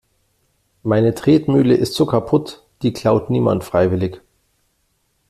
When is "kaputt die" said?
2.07-2.91